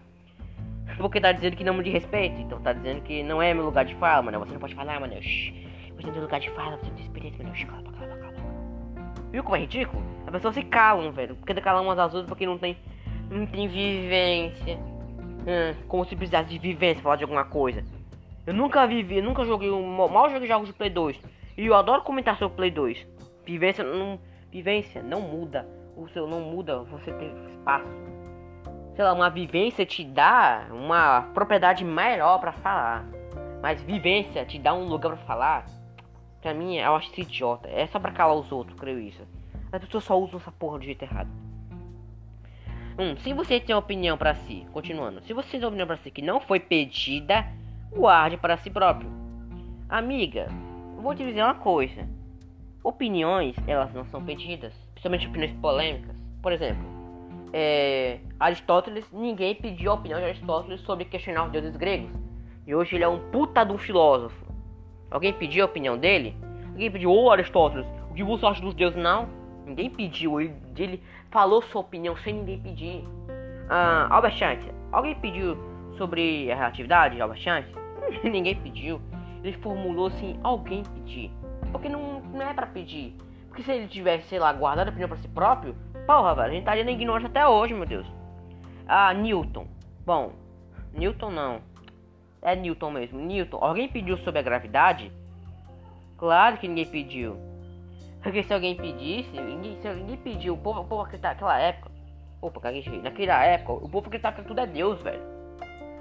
Porque 0.98 1.20
tá 1.20 1.32
dizendo 1.32 1.56
que 1.56 1.64
não 1.64 1.74
me 1.74 1.84
de 1.84 1.90
respeito. 1.90 2.40
Então 2.40 2.60
tá 2.62 2.74
dizendo 2.74 3.02
que 3.02 3.24
não 3.24 3.42
é 3.42 3.54
meu 3.54 3.66
lugar 3.66 3.86
de 3.86 3.96
fala, 3.96 4.22
mano. 4.22 4.40
Você 4.40 4.54
não 4.54 4.60
pode 4.60 4.76
falar, 4.76 5.00
mano. 5.00 5.14
Você 5.16 6.06
não 6.06 6.14
tem 6.14 6.22
lugar 6.22 6.40
de 6.40 6.50
fala, 6.52 6.78
você 6.78 6.86
não 6.86 6.96
tem 6.96 7.06
experiência, 7.06 7.44
mano. 7.44 7.56
Cala, 7.66 7.84
cala, 7.84 8.18
cala. 8.18 8.34
Viu 9.32 9.44
como 9.44 9.56
é 9.56 9.60
ridículo? 9.60 10.04
As 10.26 10.32
pessoas 10.32 10.54
se 10.54 10.64
calam, 10.64 11.12
velho. 11.12 11.36
Porque 11.36 11.54
calam 11.56 11.84
umas 11.86 11.98
às 11.98 12.14
outras 12.14 12.28
porque 12.28 12.46
não 12.46 12.58
tem. 12.58 12.78
Não 13.30 13.46
tem 13.48 13.68
vivência. 13.68 14.78
Hum, 14.78 15.76
como 15.88 16.06
se 16.06 16.16
precisasse 16.16 16.50
de 16.50 16.60
vivência 16.60 16.96
pra 16.96 17.04
falar 17.04 17.16
de 17.16 17.24
alguma 17.24 17.44
coisa. 17.44 17.84
Eu 18.46 18.54
nunca 18.54 18.86
vivi, 18.86 19.22
nunca 19.22 19.44
joguei 19.46 19.72
um. 19.72 19.98
Mal 19.98 20.30
joguei 20.30 20.48
jogos 20.48 20.68
de 20.68 20.74
Play 20.74 20.90
2. 20.90 21.20
E 21.58 21.66
eu 21.66 21.76
adoro 21.76 22.04
comentar 22.04 22.38
sobre 22.38 22.56
Play 22.56 22.72
2. 22.72 23.08
Vivência 23.46 23.84
não. 23.84 24.20
Vivência 24.54 25.02
não 25.02 25.20
muda. 25.20 25.68
O 25.98 26.08
seu 26.10 26.28
não 26.28 26.40
muda, 26.42 26.84
você 26.84 27.12
tem 27.12 27.34
espaço. 27.50 27.90
Sei 28.96 29.04
lá, 29.04 29.12
uma 29.12 29.28
vivência 29.28 29.84
te 29.84 30.04
dá 30.04 30.68
uma 30.70 31.24
propriedade 31.34 31.84
maior 31.84 32.38
para 32.38 32.52
falar. 32.52 33.04
Mas 33.64 33.82
vivência 33.82 34.46
te 34.46 34.60
dá 34.60 34.72
um 34.76 34.88
lugar 34.88 35.16
para 35.16 35.26
falar. 35.26 35.66
Pra 36.40 36.54
mim, 36.54 36.76
eu 36.76 36.96
acho 36.96 37.10
isso 37.10 37.22
idiota. 37.22 37.68
É 37.68 37.88
só 37.88 38.00
pra 38.00 38.12
calar 38.12 38.36
os 38.36 38.52
outros, 38.52 38.80
creio 38.80 39.00
isso. 39.00 39.24
As 39.72 39.84
pessoas 39.84 40.04
só 40.04 40.20
usam 40.20 40.40
essa 40.40 40.52
porra 40.52 40.78
do 40.78 40.86
jeito 40.86 41.02
errado. 41.02 41.32
Um, 43.00 43.18
se 43.18 43.34
você 43.34 43.60
tem 43.60 43.74
uma 43.74 43.82
opinião 43.82 44.20
para 44.20 44.36
si, 44.36 44.68
continuando, 44.72 45.20
se 45.24 45.34
você 45.34 45.54
tem 45.54 45.62
uma 45.62 45.70
opinião 45.70 45.88
para 45.88 45.98
si 45.98 46.12
que 46.12 46.22
não 46.22 46.40
foi 46.40 46.60
pedida, 46.60 47.44
guarde 47.92 48.38
para 48.38 48.56
si 48.58 48.70
próprio. 48.70 49.10
Amiga, 49.90 50.48
vou 51.02 51.16
te 51.16 51.26
dizer 51.26 51.42
uma 51.42 51.56
coisa. 51.56 52.08
Opiniões, 52.84 53.56
elas 53.66 53.94
não 53.94 54.06
são 54.06 54.22
pedidas, 54.24 54.74
principalmente 54.94 55.28
opiniões 55.28 55.54
polêmicas. 55.62 56.16
Por 56.42 56.52
exemplo, 56.52 56.84
é, 57.54 58.20
Aristóteles, 58.40 59.10
ninguém 59.14 59.56
pediu 59.56 59.92
a 59.92 59.94
opinião 59.94 60.20
de 60.20 60.26
Aristóteles 60.26 60.82
sobre 60.82 61.06
questionar 61.06 61.46
os 61.46 61.52
deuses 61.52 61.78
gregos. 61.78 62.12
E 62.68 62.76
hoje 62.76 62.96
ele 62.96 63.04
é 63.04 63.08
um 63.08 63.20
puta 63.32 63.64
de 63.64 63.72
um 63.72 63.78
filósofo. 63.78 64.46
Alguém 65.10 65.32
pediu 65.32 65.64
a 65.64 65.68
opinião 65.68 65.98
dele? 65.98 66.36
Alguém 66.72 66.92
pediu, 66.92 67.12
ô 67.12 67.32
Aristóteles, 67.32 67.86
o 68.10 68.14
que 68.14 68.24
você 68.24 68.46
acha 68.46 68.62
dos 68.62 68.74
deuses? 68.74 69.02
Não. 69.02 69.30
Ninguém 69.66 69.90
pediu, 69.90 70.42
ele, 70.42 70.54
ele 70.78 71.02
falou 71.32 71.62
sua 71.62 71.82
opinião 71.82 72.18
sem 72.18 72.34
ninguém 72.34 72.60
pedir. 72.60 73.04
Ah, 73.70 74.08
Albert 74.10 74.44
Einstein, 74.44 74.74
alguém 74.92 75.16
pediu 75.16 75.58
sobre 75.98 76.52
a 76.52 76.56
relatividade 76.56 77.16
de 77.16 77.22
Albert 77.22 77.48
Einstein? 77.48 77.76
ninguém 78.30 78.56
pediu. 78.56 79.00
Ele 79.42 79.58
formulou 79.58 80.08
assim, 80.08 80.38
alguém 80.44 80.84
pedir. 80.84 81.32
Porque 81.74 81.90
não, 81.90 82.22
não 82.22 82.42
é 82.42 82.54
pra 82.54 82.68
pedir. 82.68 83.18
Porque 83.48 83.64
se 83.64 83.72
ele 83.72 83.88
tivesse, 83.88 84.28
sei 84.30 84.40
lá, 84.40 84.54
guardado 84.54 84.88
a 84.88 84.92
opinião 84.92 85.10
pra 85.10 85.18
si 85.18 85.28
próprio, 85.28 85.76
porra, 86.08 86.34
velho, 86.34 86.48
a 86.48 86.52
gente 86.52 86.60
estaria 86.60 86.86
na 86.86 86.92
ignorância 86.92 87.28
até 87.28 87.46
hoje, 87.46 87.74
meu 87.74 87.86
Deus. 87.86 88.08
Ah, 88.88 89.14
Newton. 89.14 89.68
Bom, 90.06 90.32
Newton 90.94 91.32
não. 91.32 91.62
É 92.42 92.56
Newton 92.56 92.92
mesmo. 92.92 93.20
Newton, 93.20 93.58
alguém 93.60 93.90
pediu 93.90 94.18
sobre 94.20 94.40
a 94.40 94.44
gravidade? 94.44 95.12
Claro 96.18 96.58
que 96.58 96.68
ninguém 96.68 96.86
pediu. 96.86 97.38
Porque 98.22 98.44
se 98.44 98.54
alguém 98.54 98.76
pedisse, 98.76 99.32
ninguém, 99.32 99.82
se 99.82 99.88
alguém 99.88 100.18
pediu, 100.18 100.54
o 100.54 100.58
povo, 100.58 100.82
o 100.82 100.86
povo 100.86 101.02
acreditava 101.02 101.34
naquela 101.34 101.60
época. 101.60 101.92
Opa, 102.42 102.60
caguei 102.62 103.02
naquela 103.02 103.44
época, 103.44 103.74
o 103.74 103.90
povo 103.90 104.08
acreditava 104.08 104.38
que 104.38 104.48
tudo 104.48 104.62
é 104.62 104.68
Deus, 104.68 105.02
velho. 105.02 105.22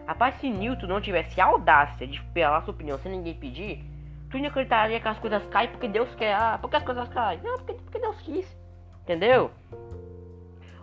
Rapaz, 0.06 0.36
se 0.36 0.48
Newton 0.48 0.86
não 0.86 1.00
tivesse 1.00 1.40
audácia 1.40 2.06
de 2.06 2.20
falar 2.32 2.62
sua 2.62 2.74
opinião 2.74 2.98
sem 2.98 3.12
ninguém 3.12 3.34
pedir, 3.34 3.84
tu 4.32 4.38
não 4.38 4.48
acreditaria 4.48 4.98
que 4.98 5.06
as 5.06 5.18
coisas 5.18 5.46
caem 5.46 5.68
porque 5.68 5.86
Deus 5.86 6.12
quer. 6.14 6.34
Ah, 6.34 6.58
porque 6.60 6.76
as 6.76 6.82
coisas 6.82 7.08
caem? 7.10 7.40
Não, 7.42 7.56
porque, 7.58 7.74
porque 7.74 7.98
Deus 7.98 8.20
quis. 8.22 8.58
Entendeu? 9.02 9.50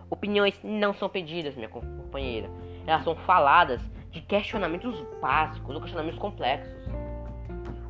Opiniões 0.08 0.58
não 0.62 0.94
são 0.94 1.08
pedidas, 1.08 1.54
minha 1.56 1.68
companheira. 1.68 2.48
Elas 2.86 3.04
são 3.04 3.14
faladas 3.16 3.82
de 4.10 4.20
questionamentos 4.20 5.00
básicos 5.20 5.74
ou 5.74 5.80
questionamentos 5.80 6.18
complexos. 6.18 6.72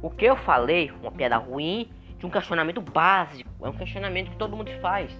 O 0.02 0.10
que 0.10 0.24
eu 0.24 0.36
falei, 0.36 0.90
uma 1.02 1.12
piada 1.12 1.36
ruim, 1.36 1.90
de 2.18 2.26
um 2.26 2.30
questionamento 2.30 2.80
básico. 2.80 3.50
É 3.62 3.68
um 3.68 3.72
questionamento 3.72 4.30
que 4.30 4.36
todo 4.36 4.56
mundo 4.56 4.70
faz. 4.80 5.10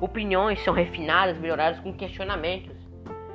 Opiniões 0.00 0.60
são 0.62 0.74
refinadas, 0.74 1.38
melhoradas 1.38 1.80
com 1.80 1.92
questionamentos. 1.92 2.76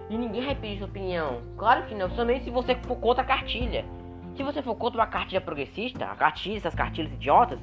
E 0.09 0.17
ninguém 0.17 0.53
pedir 0.55 0.79
sua 0.79 0.87
opinião. 0.87 1.41
Claro 1.57 1.85
que 1.85 1.95
não, 1.95 2.09
somente 2.11 2.43
se 2.43 2.49
você 2.49 2.75
for 2.75 2.97
contra 2.97 3.23
a 3.23 3.25
cartilha. 3.25 3.85
Se 4.35 4.43
você 4.43 4.61
for 4.61 4.75
contra 4.75 4.99
uma 4.99 5.07
cartilha 5.07 5.41
progressista, 5.41 6.05
a 6.05 6.15
cartilha, 6.15 6.57
essas 6.57 6.75
cartilhas 6.75 7.11
idiotas, 7.11 7.59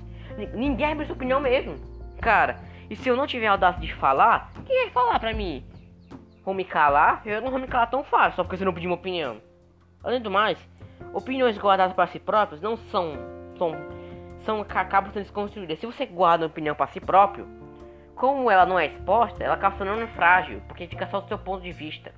ninguém 0.55 0.95
pedir 0.95 1.07
sua 1.07 1.17
opinião 1.17 1.41
mesmo. 1.41 1.77
Cara, 2.21 2.61
e 2.91 2.97
se 2.97 3.09
eu 3.09 3.17
não 3.17 3.27
tiver 3.27 3.47
audácia 3.47 3.81
de 3.81 3.93
falar, 3.95 4.53
quem 4.67 4.85
vai 4.85 4.91
falar 4.91 5.19
pra 5.19 5.33
mim? 5.33 5.65
Vou 6.45 6.55
me 6.55 6.65
calar? 6.65 7.23
Eu 7.27 7.41
não 7.41 7.51
vou 7.51 7.61
me 7.61 7.67
calar 7.67 7.91
tão 7.91 8.05
fácil, 8.05 8.37
só 8.37 8.43
porque 8.43 8.57
você 8.57 8.65
não 8.65 8.73
pediu 8.73 8.91
uma 8.91 8.97
opinião. 8.97 9.41
Além 10.03 10.21
do 10.21 10.31
mais, 10.31 10.59
opiniões 11.13 11.59
guardadas 11.59 11.95
para 11.95 12.07
si 12.07 12.19
próprias 12.19 12.61
não 12.61 12.77
são. 12.77 13.13
são. 13.59 13.73
são 14.41 14.61
acabam 14.61 15.13
sendo 15.13 15.25
desconstruídas. 15.25 15.79
Se 15.79 15.87
você 15.87 16.07
guarda 16.07 16.45
uma 16.45 16.51
opinião 16.51 16.75
para 16.75 16.87
si 16.87 17.01
próprio, 17.01 17.47
como 18.15 18.51
ela 18.51 18.67
não 18.67 18.79
é 18.79 18.87
exposta, 18.87 19.43
ela 19.43 19.55
acaba 19.55 19.77
sendo 19.77 20.07
frágil, 20.09 20.61
porque 20.67 20.87
fica 20.87 21.07
só 21.07 21.21
do 21.21 21.29
seu 21.29 21.39
ponto 21.39 21.63
de 21.63 21.73
vista. 21.73 22.13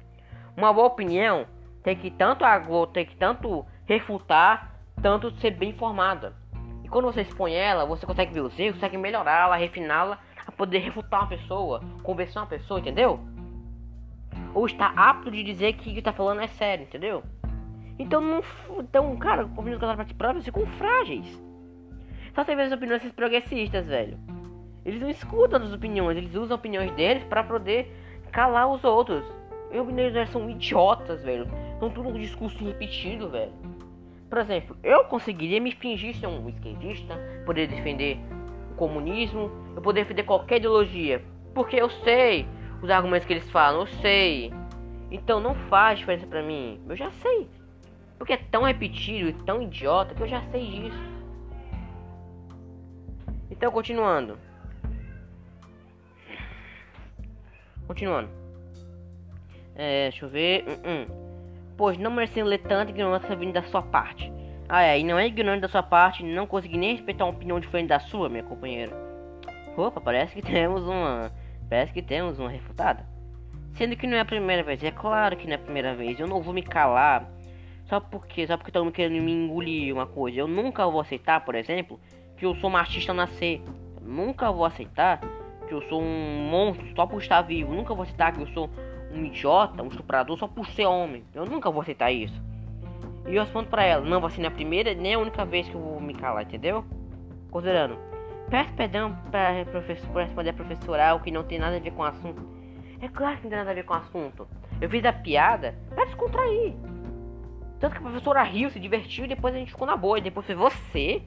Uma 0.56 0.72
boa 0.72 0.86
opinião 0.86 1.46
tem 1.82 1.96
que 1.96 2.10
tanto 2.10 2.44
tem 2.92 3.04
que 3.06 3.16
tanto 3.16 3.66
refutar, 3.94 4.76
tanto 5.02 5.30
ser 5.40 5.50
bem 5.52 5.70
informada. 5.70 6.34
E 6.84 6.88
quando 6.88 7.06
você 7.06 7.22
expõe 7.22 7.54
ela, 7.54 7.84
você 7.84 8.06
consegue 8.06 8.32
ver 8.32 8.40
os 8.40 8.58
erros, 8.58 8.74
consegue 8.74 8.96
melhorá-la, 8.96 9.56
refiná-la, 9.56 10.18
a 10.46 10.52
poder 10.52 10.78
refutar 10.78 11.20
uma 11.20 11.28
pessoa, 11.28 11.82
convencer 12.02 12.40
uma 12.40 12.46
pessoa, 12.46 12.78
entendeu? 12.78 13.20
Ou 14.54 14.66
está 14.66 14.92
apto 14.96 15.30
de 15.30 15.42
dizer 15.42 15.72
que 15.74 15.90
o 15.90 15.92
que 15.92 15.98
está 15.98 16.12
falando 16.12 16.40
é 16.40 16.46
sério, 16.46 16.84
entendeu? 16.84 17.22
Então, 17.98 18.20
não, 18.20 18.42
então 18.78 19.16
cara, 19.16 19.44
opiniões 19.44 19.78
para 19.78 20.04
si 20.06 20.14
próprias 20.14 20.44
ficam 20.44 20.66
frágeis. 20.66 21.26
Só 22.34 22.44
você 22.44 22.54
vê 22.54 22.62
as 22.62 22.72
opiniões 22.72 23.12
progressistas, 23.12 23.86
velho. 23.86 24.18
Eles 24.84 25.00
não 25.00 25.10
escutam 25.10 25.60
as 25.62 25.72
opiniões, 25.72 26.16
eles 26.16 26.34
usam 26.34 26.56
opiniões 26.56 26.92
deles 26.92 27.24
para 27.24 27.42
poder 27.42 27.92
calar 28.30 28.70
os 28.70 28.84
outros. 28.84 29.24
Os 29.70 29.80
opiniões 29.80 30.30
são 30.30 30.48
idiotas, 30.48 31.22
velho. 31.22 31.46
São 31.78 31.90
tudo 31.90 32.08
um 32.08 32.14
discurso 32.14 32.64
repetido, 32.64 33.28
velho. 33.28 33.69
Por 34.30 34.38
exemplo, 34.38 34.76
eu 34.84 35.04
conseguiria 35.06 35.60
me 35.60 35.72
fingir 35.72 36.14
ser 36.14 36.28
um 36.28 36.48
esquerdista, 36.48 37.18
poder 37.44 37.66
defender 37.66 38.16
o 38.70 38.74
comunismo, 38.76 39.50
eu 39.74 39.82
poder 39.82 40.02
defender 40.02 40.22
qualquer 40.22 40.58
ideologia. 40.58 41.20
Porque 41.52 41.74
eu 41.74 41.90
sei 41.90 42.46
os 42.80 42.88
argumentos 42.88 43.26
que 43.26 43.32
eles 43.32 43.50
falam, 43.50 43.80
eu 43.80 43.86
sei. 43.88 44.52
Então 45.10 45.40
não 45.40 45.56
faz 45.68 45.98
diferença 45.98 46.28
pra 46.28 46.44
mim. 46.44 46.80
Eu 46.88 46.94
já 46.94 47.10
sei. 47.10 47.50
Porque 48.16 48.34
é 48.34 48.36
tão 48.36 48.62
repetido 48.62 49.30
e 49.30 49.32
tão 49.32 49.60
idiota 49.60 50.14
que 50.14 50.22
eu 50.22 50.28
já 50.28 50.40
sei 50.52 50.64
disso. 50.64 51.10
Então, 53.50 53.72
continuando. 53.72 54.38
Continuando. 57.88 58.30
É, 59.74 60.08
deixa 60.10 60.24
eu 60.24 60.30
ver. 60.30 60.64
Uh 60.68 61.14
-uh. 61.14 61.29
Pois 61.80 61.96
não 61.96 62.10
merecendo 62.10 62.50
ler 62.50 62.58
tanta 62.58 62.90
ignorância 62.90 63.34
vindo 63.34 63.54
da 63.54 63.62
sua 63.62 63.80
parte. 63.80 64.30
Ah, 64.68 64.82
é, 64.82 65.00
e 65.00 65.02
não 65.02 65.18
é 65.18 65.26
ignorante 65.26 65.62
da 65.62 65.68
sua 65.68 65.82
parte 65.82 66.22
não 66.22 66.46
conseguir 66.46 66.76
nem 66.76 66.94
respeitar 66.94 67.24
uma 67.24 67.32
opinião 67.32 67.58
diferente 67.58 67.88
da 67.88 67.98
sua, 67.98 68.28
minha 68.28 68.42
companheira. 68.42 68.94
Opa, 69.74 69.98
parece 69.98 70.34
que 70.34 70.42
temos 70.42 70.86
uma. 70.86 71.32
Parece 71.70 71.90
que 71.90 72.02
temos 72.02 72.38
uma 72.38 72.50
refutada. 72.50 73.06
Sendo 73.72 73.96
que 73.96 74.06
não 74.06 74.18
é 74.18 74.20
a 74.20 74.26
primeira 74.26 74.62
vez, 74.62 74.84
é 74.84 74.90
claro 74.90 75.38
que 75.38 75.46
não 75.46 75.54
é 75.54 75.56
a 75.56 75.58
primeira 75.58 75.94
vez. 75.94 76.20
Eu 76.20 76.26
não 76.26 76.42
vou 76.42 76.52
me 76.52 76.62
calar 76.62 77.26
só 77.86 77.98
porque, 77.98 78.46
só 78.46 78.58
porque 78.58 78.68
estão 78.68 78.90
querendo 78.90 79.22
me 79.22 79.32
engolir 79.32 79.94
uma 79.94 80.06
coisa. 80.06 80.38
Eu 80.38 80.46
nunca 80.46 80.86
vou 80.86 81.00
aceitar, 81.00 81.46
por 81.46 81.54
exemplo, 81.54 81.98
que 82.36 82.44
eu 82.44 82.54
sou 82.56 82.68
machista 82.68 83.14
nascer. 83.14 83.62
Eu 83.98 84.06
nunca 84.06 84.52
vou 84.52 84.66
aceitar 84.66 85.18
que 85.66 85.72
eu 85.72 85.80
sou 85.88 86.02
um 86.02 86.46
monstro 86.50 86.86
só 86.94 87.06
por 87.06 87.22
estar 87.22 87.40
vivo. 87.40 87.72
nunca 87.72 87.94
vou 87.94 88.02
aceitar 88.02 88.32
que 88.32 88.42
eu 88.42 88.48
sou 88.48 88.68
um 89.12 89.24
idiota, 89.24 89.82
um 89.82 89.88
estuprador 89.88 90.38
só 90.38 90.46
por 90.46 90.66
ser 90.68 90.86
homem. 90.86 91.24
Eu 91.34 91.44
nunca 91.44 91.70
vou 91.70 91.82
aceitar 91.82 92.10
isso. 92.10 92.40
E 93.26 93.34
eu 93.34 93.42
respondo 93.42 93.68
pra 93.68 93.84
ela, 93.84 94.04
não 94.04 94.20
vai 94.20 94.30
ser 94.30 94.44
a 94.46 94.50
primeira 94.50 94.94
nem 94.94 95.14
a 95.14 95.18
única 95.18 95.44
vez 95.44 95.68
que 95.68 95.74
eu 95.74 95.80
vou 95.80 96.00
me 96.00 96.14
calar, 96.14 96.42
entendeu? 96.42 96.84
Considerando, 97.50 97.98
peço 98.48 98.72
perdão 98.74 99.16
para 99.30 99.64
professor, 99.66 100.08
por 100.08 100.22
responder 100.22 100.50
a 100.50 100.54
professora 100.54 101.14
o 101.14 101.20
que 101.20 101.30
não 101.30 101.44
tem 101.44 101.58
nada 101.58 101.76
a 101.76 101.80
ver 101.80 101.92
com 101.92 102.02
o 102.02 102.06
assunto. 102.06 102.42
É 103.00 103.08
claro 103.08 103.36
que 103.36 103.44
não 103.44 103.50
tem 103.50 103.58
nada 103.58 103.70
a 103.70 103.74
ver 103.74 103.84
com 103.84 103.94
o 103.94 103.96
assunto. 103.96 104.48
Eu 104.80 104.88
fiz 104.88 105.04
a 105.04 105.12
piada 105.12 105.74
pra 105.94 106.04
descontrair. 106.04 106.74
Tanto 107.78 107.92
que 107.92 107.98
a 107.98 108.02
professora 108.02 108.42
riu, 108.42 108.70
se 108.70 108.78
divertiu 108.78 109.24
e 109.24 109.28
depois 109.28 109.54
a 109.54 109.58
gente 109.58 109.72
ficou 109.72 109.86
na 109.86 109.96
boa. 109.96 110.18
E 110.18 110.22
depois 110.22 110.44
foi 110.44 110.54
você, 110.54 111.22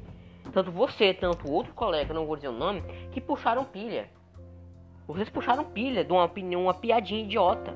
tanto 0.52 0.72
você, 0.72 1.14
tanto 1.14 1.52
outro 1.52 1.74
colega, 1.74 2.14
não 2.14 2.28
vou 2.28 2.36
dizer 2.36 2.50
o 2.50 2.54
nome, 2.54 2.84
que 3.12 3.20
puxaram 3.20 3.64
pilha. 3.64 4.08
Vocês 5.08 5.30
puxaram 5.30 5.66
pilha 5.66 6.04
de 6.04 6.12
uma 6.12 6.24
opinião, 6.24 6.64
uma 6.64 6.74
piadinha 6.74 7.24
idiota. 7.24 7.74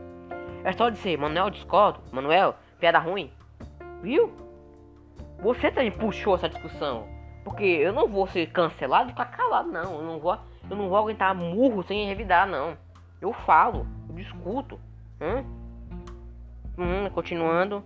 É 0.63 0.71
só 0.71 0.89
dizer, 0.89 1.17
Manuel 1.17 1.49
discordo, 1.49 1.99
Manuel, 2.11 2.55
piada 2.79 2.99
ruim. 2.99 3.31
Viu? 4.01 4.31
Você 5.41 5.69
também 5.69 5.91
puxou 5.91 6.35
essa 6.35 6.49
discussão. 6.49 7.07
Porque 7.43 7.63
eu 7.63 7.93
não 7.93 8.07
vou 8.07 8.27
ser 8.27 8.47
cancelado 8.51 9.09
e 9.09 9.11
ficar 9.11 9.25
calado, 9.25 9.71
não. 9.71 9.95
Eu 9.95 10.03
não 10.03 10.19
vou, 10.19 10.37
eu 10.69 10.75
não 10.75 10.89
vou 10.89 10.97
aguentar 10.97 11.35
murro 11.35 11.83
sem 11.83 12.05
revidar, 12.05 12.47
não. 12.47 12.77
Eu 13.21 13.33
falo, 13.33 13.87
eu 14.09 14.15
discuto. 14.15 14.79
Hum? 15.21 15.43
Hum, 16.77 17.09
continuando. 17.13 17.83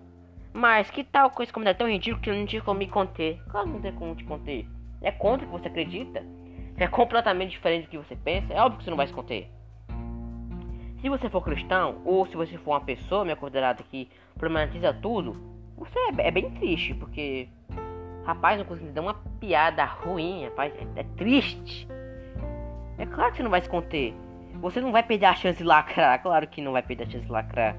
Mas 0.53 0.89
que 0.89 1.03
tal 1.03 1.29
com 1.29 1.41
esse 1.41 1.53
comentário 1.53 1.77
tão 1.77 1.87
ridículo 1.87 2.21
que 2.21 2.31
não 2.31 2.45
tinha 2.45 2.61
como 2.61 2.79
me 2.79 2.87
conter? 2.87 3.41
Claro 3.49 3.67
que 3.67 3.73
não 3.73 3.81
tem 3.81 3.93
como 3.93 4.15
te 4.15 4.23
conter. 4.23 4.67
É 5.01 5.11
contra 5.11 5.45
o 5.45 5.49
que 5.49 5.57
você 5.57 5.67
acredita? 5.67 6.23
É 6.83 6.87
completamente 6.87 7.51
diferente 7.51 7.83
do 7.85 7.89
que 7.89 7.97
você 7.97 8.15
pensa, 8.15 8.53
é 8.53 8.61
óbvio 8.61 8.79
que 8.79 8.83
você 8.83 8.89
não 8.89 8.97
vai 8.97 9.07
se 9.07 9.13
conter. 9.13 9.49
Se 11.01 11.09
você 11.09 11.29
for 11.29 11.43
cristão, 11.43 12.01
ou 12.05 12.25
se 12.25 12.35
você 12.35 12.57
for 12.57 12.71
uma 12.71 12.81
pessoa 12.81 13.23
minha 13.23 13.35
considerada 13.35 13.83
que 13.83 14.09
problematiza 14.35 14.93
tudo, 14.93 15.35
você 15.77 15.97
é, 15.99 16.27
é, 16.27 16.31
bem 16.31 16.51
triste, 16.51 16.93
porque 16.93 17.49
rapaz 18.23 18.57
não 18.57 18.65
consegue 18.65 18.91
dar 18.91 19.01
uma 19.01 19.15
piada 19.39 19.83
ruim, 19.83 20.45
rapaz, 20.45 20.73
é, 20.75 21.01
é, 21.01 21.03
triste. 21.17 21.87
É 22.97 23.05
claro 23.05 23.31
que 23.31 23.37
você 23.37 23.43
não 23.43 23.49
vai 23.49 23.61
se 23.61 23.69
conter. 23.69 24.13
Você 24.59 24.79
não 24.79 24.91
vai 24.91 25.01
perder 25.01 25.25
a 25.25 25.35
chance 25.35 25.57
de 25.57 25.63
lacrar, 25.63 26.21
claro 26.21 26.47
que 26.47 26.61
não 26.61 26.71
vai 26.71 26.83
perder 26.83 27.03
a 27.03 27.09
chance 27.09 27.25
de 27.25 27.31
lacrar. 27.31 27.75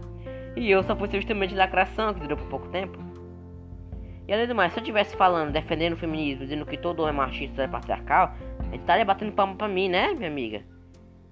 E 0.56 0.70
eu 0.70 0.82
só 0.82 0.96
fui 0.96 1.08
ser 1.08 1.18
justamente 1.18 1.50
de 1.50 1.56
lacração, 1.56 2.12
que 2.12 2.20
durou 2.20 2.36
por 2.36 2.46
pouco 2.48 2.68
tempo. 2.68 2.98
E 4.26 4.32
além 4.32 4.46
do 4.46 4.54
mais, 4.54 4.72
se 4.72 4.78
eu 4.78 4.82
estivesse 4.82 5.16
falando, 5.16 5.52
defendendo 5.52 5.94
o 5.94 5.96
feminismo, 5.96 6.44
dizendo 6.44 6.64
que 6.64 6.76
todo 6.76 7.02
homem 7.02 7.14
machista 7.14 7.62
é 7.62 7.68
patriarcal, 7.68 8.34
estaria 8.72 9.04
batendo 9.04 9.32
palma 9.32 9.54
pra 9.54 9.68
mim, 9.68 9.88
né, 9.88 10.12
minha 10.14 10.28
amiga? 10.28 10.62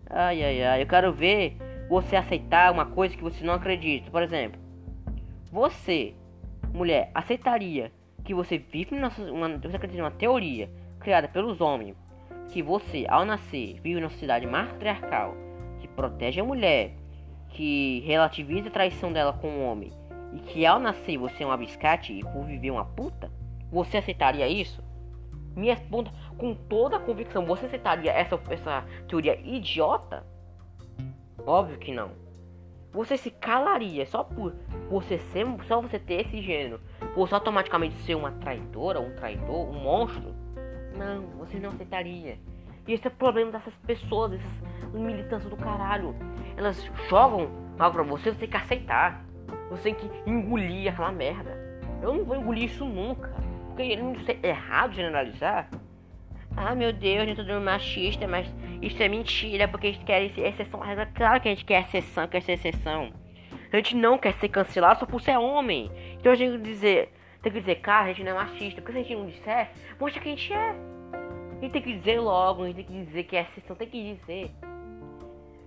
Ai, 0.09 0.43
ai, 0.43 0.63
ai, 0.65 0.83
eu 0.83 0.87
quero 0.87 1.13
ver 1.13 1.57
você 1.89 2.17
aceitar 2.17 2.73
uma 2.73 2.87
coisa 2.87 3.17
que 3.17 3.23
você 3.23 3.45
não 3.45 3.55
acredita. 3.55 4.11
Por 4.11 4.23
exemplo, 4.23 4.61
você, 5.51 6.15
mulher, 6.73 7.11
aceitaria 7.15 7.93
que 8.25 8.35
você 8.35 8.59
vive 8.59 8.95
uma, 8.95 9.09
você 9.09 9.77
acredita 9.77 10.03
numa 10.03 10.11
teoria 10.11 10.71
criada 11.01 11.27
pelos 11.27 11.61
homens, 11.61 11.97
que 12.53 12.63
você, 12.63 13.07
ao 13.09 13.25
nascer, 13.25 13.81
vive 13.81 14.01
numa 14.01 14.11
sociedade 14.11 14.47
matriarcal, 14.47 15.35
que 15.81 15.89
protege 15.89 16.41
a 16.41 16.45
mulher, 16.45 16.93
que 17.49 18.01
relativiza 18.07 18.69
a 18.69 18.73
traição 18.73 19.13
dela 19.13 19.33
com 19.33 19.49
o 19.49 19.65
homem, 19.65 19.93
e 20.33 20.39
que 20.41 20.67
ao 20.67 20.79
nascer 20.79 21.17
você 21.17 21.43
é 21.43 21.47
um 21.47 21.53
abiscate 21.53 22.13
e 22.13 22.23
por 22.23 22.45
viver 22.45 22.71
uma 22.71 22.85
puta, 22.85 23.31
você 23.71 23.99
aceitaria 23.99 24.47
isso? 24.49 24.83
Me 25.57 25.67
responda 25.67 26.11
com 26.39 26.55
toda 26.55 26.97
a 26.97 27.01
convicção. 27.01 27.45
Você 27.47 27.67
aceitaria 27.67 28.13
essa, 28.13 28.41
essa 28.51 28.85
teoria 29.09 29.39
idiota? 29.41 30.25
Óbvio 31.47 31.79
que 31.79 31.93
não. 31.93 32.13
Você 32.93 33.17
se 33.17 33.31
calaria 33.31 34.05
só 34.07 34.25
por 34.25 34.55
você 34.89 35.19
ser, 35.19 35.47
só 35.67 35.81
você 35.81 35.99
ter 35.99 36.27
esse 36.27 36.43
gênero, 36.43 36.81
você 37.15 37.35
automaticamente 37.35 37.95
ser 38.03 38.17
uma 38.17 38.33
traidora, 38.33 39.01
um 39.01 39.15
traidor, 39.15 39.69
um 39.69 39.81
monstro? 39.81 40.35
Não, 40.97 41.23
você 41.39 41.59
não 41.59 41.71
aceitaria. 41.71 42.39
E 42.89 42.93
esse 42.93 43.07
é 43.07 43.11
o 43.11 43.15
problema 43.15 43.53
dessas 43.53 43.75
pessoas, 43.87 44.33
dessas 44.33 44.93
militantes 44.93 45.49
do 45.49 45.57
caralho. 45.57 46.17
Elas 46.57 46.83
jogam 47.09 47.49
algo 47.79 47.95
pra 47.95 48.03
você, 48.03 48.33
você 48.33 48.39
tem 48.41 48.51
que 48.51 48.57
aceitar. 48.57 49.25
Você 49.71 49.95
tem 49.95 49.95
que 49.95 50.11
engolir 50.29 50.93
aquela 50.93 51.13
merda. 51.13 51.57
Eu 52.03 52.15
não 52.15 52.25
vou 52.25 52.37
engolir 52.37 52.65
isso 52.65 52.85
nunca. 52.85 53.33
Porque 53.81 53.97
não 53.97 54.15
é 54.29 54.49
errado 54.49 54.95
generalizar. 54.95 55.71
Ah, 56.55 56.75
meu 56.75 56.93
Deus, 56.93 57.25
nem 57.25 57.35
todo 57.35 57.61
machista, 57.61 58.29
mas 58.29 58.47
isso 58.83 59.03
é 59.03 59.09
mentira, 59.09 59.67
porque 59.67 59.87
a 59.87 59.93
gente 59.93 60.05
quer 60.05 60.23
exceção. 60.23 60.81
Claro 61.15 61.41
que 61.41 61.49
a 61.49 61.51
gente 61.53 61.65
quer 61.65 61.83
exceção, 61.83 62.29
quer 62.29 62.43
ser 62.43 62.53
exceção. 62.53 63.11
A 63.73 63.77
gente 63.77 63.97
não 63.97 64.19
quer 64.19 64.35
ser 64.35 64.49
cancelado 64.51 65.01
só 65.01 65.07
por 65.07 65.23
ser 65.23 65.39
homem. 65.39 65.91
Então 66.19 66.33
a 66.33 66.35
gente 66.35 66.51
tem 66.51 66.61
que 66.61 66.69
dizer, 66.69 67.13
tem 67.41 67.53
que 67.53 67.61
dizer, 67.61 67.77
cara, 67.77 68.07
a 68.07 68.09
gente 68.09 68.25
não 68.25 68.33
é 68.33 68.35
machista. 68.35 68.83
Porque 68.83 68.93
se 68.93 68.99
a 68.99 69.03
gente 69.03 69.17
não 69.17 69.27
disser, 69.27 69.71
mostra 69.99 70.21
que 70.21 70.29
a 70.29 70.33
gente 70.33 70.53
é. 70.53 70.75
A 71.57 71.61
gente 71.63 71.73
tem 71.73 71.83
que 71.83 71.93
dizer 71.95 72.21
logo, 72.21 72.65
a 72.65 72.67
gente 72.67 72.77
tem 72.77 72.85
que 72.85 73.05
dizer 73.05 73.25
que 73.25 73.37
é 73.37 73.43
exceção, 73.43 73.77
tem 73.77 73.89
que 73.89 74.15
dizer. 74.15 74.51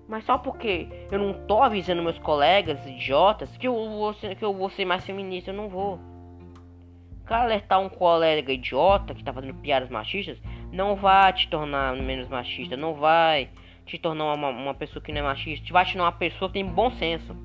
Mas 0.08 0.24
só 0.26 0.38
porque 0.38 0.88
eu 1.12 1.18
não 1.18 1.34
tô 1.48 1.64
avisando 1.64 2.04
meus 2.04 2.20
colegas 2.20 2.86
idiotas 2.86 3.58
que 3.58 3.68
eu 3.68 3.74
vou 3.74 4.14
ser, 4.14 4.36
que 4.36 4.46
eu 4.46 4.54
vou 4.54 4.70
ser 4.70 4.86
mais 4.86 5.04
feminista, 5.04 5.50
eu 5.50 5.56
não 5.56 5.68
vou. 5.70 6.13
Cara, 7.26 7.44
alertar 7.44 7.80
um 7.80 7.90
colega 7.90 8.52
idiota 8.52 9.16
que 9.16 9.24
tá 9.24 9.32
fazendo 9.32 9.56
piadas 9.56 9.90
machistas 9.90 10.38
não 10.72 10.96
vai 10.96 11.32
te 11.34 11.48
tornar 11.48 11.96
menos 11.96 12.28
machista, 12.28 12.76
não 12.76 12.94
vai. 12.96 13.50
te 13.86 13.98
tornar 13.98 14.34
uma, 14.34 14.50
uma 14.50 14.74
pessoa 14.74 15.02
que 15.02 15.12
não 15.12 15.20
é 15.20 15.24
machista, 15.24 15.66
te 15.66 15.74
vai 15.74 15.86
te 15.86 15.94
tornar 15.94 16.06
uma 16.06 16.12
pessoa 16.12 16.50
que 16.50 16.54
tem 16.54 16.66
bom 16.66 16.90
senso 16.92 17.36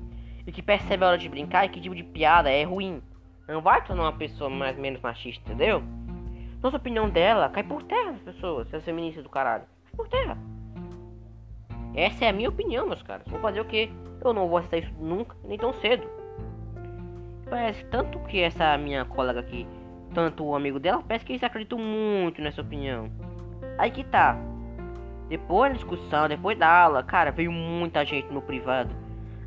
e 0.45 0.51
que 0.51 0.61
percebe 0.61 1.03
a 1.03 1.09
hora 1.09 1.17
de 1.17 1.29
brincar 1.29 1.65
e 1.65 1.69
que 1.69 1.79
tipo 1.79 1.95
de 1.95 2.03
piada 2.03 2.49
é 2.49 2.63
ruim. 2.63 3.01
Não 3.47 3.61
vai 3.61 3.83
tornar 3.83 4.03
uma 4.03 4.13
pessoa 4.13 4.49
mais 4.49 4.77
menos 4.77 5.01
machista, 5.01 5.41
entendeu? 5.45 5.83
Nossa 6.61 6.77
opinião 6.77 7.09
dela 7.09 7.49
cai 7.49 7.63
por 7.63 7.83
terra 7.83 8.11
as 8.11 8.21
pessoas, 8.21 8.67
essa 8.67 8.81
feminista 8.81 9.23
do 9.23 9.29
caralho. 9.29 9.63
Cai 9.85 9.95
por 9.95 10.07
terra. 10.07 10.37
Essa 11.95 12.25
é 12.25 12.29
a 12.29 12.33
minha 12.33 12.49
opinião, 12.49 12.85
meus 12.85 13.01
caras. 13.01 13.27
Vou 13.27 13.39
fazer 13.39 13.61
o 13.61 13.65
que? 13.65 13.89
Eu 14.23 14.33
não 14.33 14.47
vou 14.47 14.57
aceitar 14.57 14.77
isso 14.77 14.93
nunca, 14.99 15.35
nem 15.43 15.57
tão 15.57 15.73
cedo. 15.73 16.18
Parece 17.49 17.83
tanto 17.85 18.19
que 18.19 18.39
essa 18.39 18.77
minha 18.77 19.05
colega 19.05 19.39
aqui, 19.39 19.67
tanto 20.13 20.45
o 20.45 20.55
amigo 20.55 20.79
dela, 20.79 21.03
parece 21.07 21.25
que 21.25 21.31
eles 21.31 21.43
acreditam 21.43 21.79
muito 21.79 22.41
nessa 22.41 22.61
opinião. 22.61 23.11
Aí 23.77 23.89
que 23.89 24.03
tá. 24.03 24.37
Depois 25.27 25.71
da 25.71 25.77
discussão, 25.77 26.27
depois 26.27 26.57
da 26.57 26.67
aula, 26.67 27.03
cara, 27.03 27.31
veio 27.31 27.51
muita 27.51 28.05
gente 28.05 28.31
no 28.31 28.41
privado. 28.41 28.95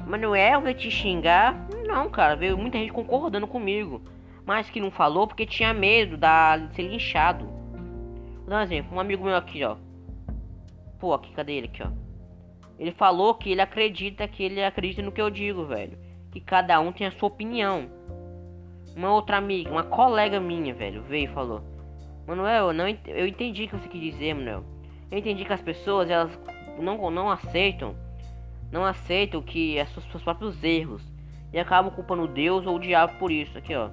Mas 0.07 0.21
não 0.21 0.35
é 0.35 0.55
eu 0.55 0.75
te 0.75 0.91
xingar, 0.91 1.55
não, 1.87 2.11
cara. 2.11 2.35
Veio 2.35 2.59
muita 2.59 2.79
gente 2.79 2.93
concordando 2.93 3.47
comigo. 3.47 4.03
Mas 4.45 4.69
que 4.69 4.81
não 4.81 4.91
falou 4.91 5.27
porque 5.27 5.47
tinha 5.47 5.73
medo 5.73 6.17
da, 6.17 6.57
de 6.57 6.75
ser 6.75 6.83
linchado. 6.83 7.45
Vou 7.45 8.47
dar 8.49 8.59
um 8.59 8.63
exemplo. 8.63 8.97
Um 8.97 9.01
amigo 9.01 9.25
meu 9.25 9.37
aqui, 9.37 9.63
ó. 9.63 9.77
Pô, 10.99 11.13
aqui, 11.13 11.33
cadê 11.33 11.55
ele 11.55 11.67
aqui, 11.67 11.83
ó? 11.83 11.91
Ele 12.79 12.91
falou 12.91 13.35
que 13.35 13.53
ele 13.53 13.61
acredita 13.61 14.27
que 14.27 14.43
ele 14.43 14.63
acredita 14.63 15.03
no 15.03 15.13
que 15.13 15.21
eu 15.23 15.31
digo, 15.31 15.65
velho. 15.65 15.97
Que 16.33 16.41
cada 16.41 16.81
um 16.81 16.91
tem 16.91 17.07
a 17.07 17.13
sua 17.13 17.29
opinião. 17.29 17.89
Uma 18.97 19.13
outra 19.15 19.37
amiga, 19.37 19.71
uma 19.71 19.85
colega 19.85 20.41
minha, 20.41 20.75
velho, 20.75 21.03
veio 21.03 21.31
e 21.31 21.35
falou: 21.35 21.63
Manuel, 22.27 22.69
eu, 22.69 22.73
não, 22.73 22.89
eu 23.07 23.27
entendi 23.27 23.65
o 23.65 23.69
que 23.69 23.77
você 23.77 23.89
quis 23.89 24.01
dizer, 24.01 24.35
Manuel. 24.35 24.65
Eu 25.11 25.19
entendi 25.19 25.45
que 25.45 25.53
as 25.53 25.63
pessoas, 25.63 26.11
elas 26.11 26.39
não, 26.79 27.11
não 27.11 27.31
aceitam, 27.31 27.95
não 28.71 28.85
aceitam 28.85 29.43
que 29.43 29.79
é 29.79 29.85
seus, 29.87 30.05
seus 30.11 30.23
próprios 30.23 30.63
erros. 30.65 31.03
E 31.53 31.59
acabam 31.59 31.93
culpando 31.93 32.27
Deus 32.27 32.67
ou 32.67 32.77
o 32.77 32.81
diabo 32.81 33.19
por 33.19 33.31
isso. 33.31 33.57
Aqui, 33.59 33.75
ó. 33.75 33.91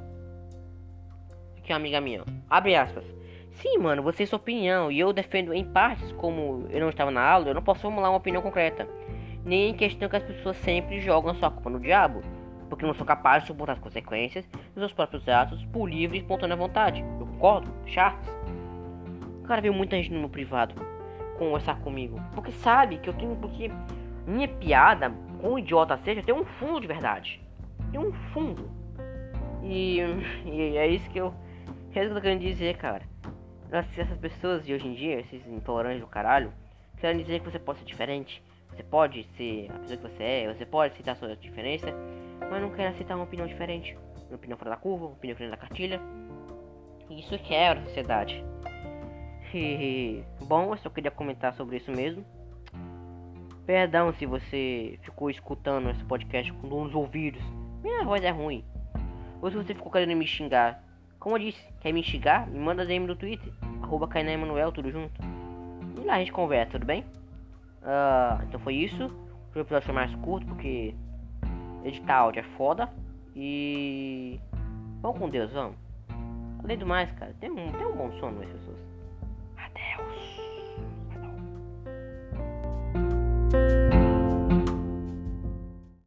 Aqui, 1.58 1.74
amiga 1.74 2.00
minha. 2.00 2.22
Ó. 2.22 2.26
Abre 2.50 2.76
aspas. 2.76 3.04
Sim, 3.52 3.78
mano, 3.80 4.02
você 4.02 4.20
tem 4.20 4.28
sua 4.28 4.38
opinião. 4.38 4.90
E 4.90 5.00
eu 5.00 5.12
defendo 5.12 5.54
em 5.54 5.66
partes, 5.66 6.12
como 6.14 6.66
eu 6.70 6.80
não 6.80 6.90
estava 6.90 7.12
na 7.12 7.22
aula, 7.22 7.50
eu 7.50 7.54
não 7.54 7.62
posso 7.62 7.82
formular 7.82 8.10
uma 8.10 8.18
opinião 8.18 8.42
concreta. 8.42 8.88
Nem 9.46 9.70
em 9.70 9.74
questão 9.74 10.10
que 10.10 10.16
as 10.16 10.24
pessoas 10.24 10.58
sempre 10.58 11.00
jogam 11.00 11.34
sua 11.36 11.52
culpa 11.52 11.70
no 11.70 11.80
diabo. 11.80 12.22
Porque 12.70 12.86
não 12.86 12.94
são 12.94 13.06
capazes 13.06 13.44
de 13.44 13.48
suportar 13.48 13.74
as 13.74 13.80
consequências 13.80 14.46
dos 14.48 14.76
seus 14.76 14.94
próprios 14.94 15.28
atos 15.28 15.66
por 15.66 15.90
livre 15.90 16.18
e 16.18 16.22
espontânea 16.22 16.56
vontade. 16.56 17.04
Eu 17.20 17.26
concordo, 17.26 17.72
chato. 17.88 18.30
O 19.40 19.48
cara 19.48 19.62
veio 19.62 19.74
muita 19.74 19.96
gente 19.96 20.12
no 20.12 20.20
meu 20.20 20.30
privado 20.30 20.76
conversar 21.40 21.80
comigo. 21.80 22.22
Porque 22.36 22.52
sabe 22.52 22.98
que 23.00 23.10
eu 23.10 23.14
tenho. 23.14 23.36
Porque 23.38 23.72
minha 24.28 24.48
piada, 24.48 25.12
com 25.42 25.58
idiota 25.58 25.98
seja, 25.98 26.22
tem 26.22 26.36
um 26.36 26.46
fundo 26.46 26.82
de 26.82 26.88
verdade. 26.88 27.42
Tem 27.92 28.00
um 28.00 28.14
fundo. 28.34 28.70
E, 29.64 30.00
e 30.46 30.78
é 30.78 30.88
isso 30.88 31.10
que 31.10 31.18
eu. 31.18 31.34
É 31.96 32.04
isso 32.04 32.12
que 32.12 32.18
eu 32.18 32.22
querendo 32.22 32.42
dizer, 32.42 32.78
cara. 32.78 33.04
Essas 33.72 34.18
pessoas 34.18 34.66
de 34.66 34.74
hoje 34.74 34.88
em 34.88 34.94
dia, 34.94 35.20
esses 35.20 35.46
intolerantes 35.48 36.02
do 36.02 36.08
caralho, 36.08 36.52
querem 36.98 37.22
dizer 37.22 37.40
que 37.40 37.50
você 37.50 37.60
pode 37.60 37.80
ser 37.80 37.86
diferente. 37.86 38.44
Você 38.80 38.84
pode 38.84 39.28
ser 39.36 39.70
a 39.70 39.80
pessoa 39.80 39.98
que 39.98 40.08
você 40.08 40.24
é, 40.24 40.54
você 40.54 40.66
pode 40.66 40.94
aceitar 40.94 41.12
a 41.12 41.16
sua 41.16 41.36
diferença, 41.36 41.88
mas 42.50 42.62
não 42.62 42.70
quer 42.70 42.88
aceitar 42.88 43.16
uma 43.16 43.26
opinião 43.26 43.46
diferente. 43.46 43.98
Uma 44.30 44.38
opinião 44.38 44.58
fora 44.58 44.70
da 44.70 44.78
curva, 44.78 45.08
uma 45.08 45.16
opinião 45.16 45.38
fora 45.38 45.50
da 45.50 45.58
cartilha. 45.58 46.00
Isso 47.10 47.38
quebra 47.40 47.82
a 47.82 47.84
sociedade. 47.84 48.42
E, 49.54 50.24
bom, 50.48 50.72
eu 50.72 50.78
só 50.78 50.90
queria 50.90 51.12
comentar 51.12 51.54
sobre 51.56 51.76
isso 51.76 51.92
mesmo. 51.92 52.24
Perdão 53.66 54.14
se 54.14 54.26
você 54.26 54.98
ficou 55.02 55.30
escutando 55.30 55.90
esse 55.90 56.06
podcast 56.06 56.54
com 56.54 56.82
os 56.82 56.96
ouvidos. 56.96 57.44
Minha 57.84 58.06
voz 58.06 58.24
é 58.24 58.30
ruim. 58.30 58.64
Ou 59.42 59.52
se 59.52 59.58
você 59.58 59.76
ficou 59.76 59.92
querendo 59.92 60.16
me 60.16 60.26
xingar. 60.26 60.82
Como 61.20 61.36
eu 61.36 61.42
disse, 61.42 61.68
quer 61.82 61.92
me 61.92 62.02
xingar? 62.02 62.48
Me 62.48 62.60
manda 62.60 62.86
DM 62.86 63.06
no 63.06 63.16
Twitter. 63.18 63.52
Arroba 63.84 64.08
Emanuel, 64.22 64.72
tudo 64.72 64.90
junto. 64.90 65.20
E 66.02 66.06
lá 66.06 66.14
a 66.14 66.20
gente 66.20 66.32
conversa, 66.32 66.72
tudo 66.72 66.86
bem? 66.86 67.04
Uh, 67.82 68.44
então 68.44 68.60
foi 68.60 68.76
isso. 68.76 69.06
O 69.56 69.60
episódio 69.60 69.86
foi 69.86 69.96
mais 69.96 70.14
curto 70.16 70.46
porque 70.48 70.94
editar 71.84 72.18
áudio 72.18 72.42
é 72.42 72.44
foda. 72.58 72.90
E. 73.36 74.40
Vamos 75.02 75.18
com 75.20 75.30
Deus, 75.30 75.52
vamos. 75.52 75.78
Além 76.64 76.78
do 76.78 76.86
mais, 76.86 77.12
cara, 77.14 77.34
tem 77.40 77.50
um, 77.50 77.56
tem 77.72 77.86
um 77.86 77.96
bom 77.96 78.12
sono, 78.20 78.42
as 78.42 78.50
pessoas. 78.50 78.78
Adeus. 79.58 80.40
Adeus. 83.56 83.89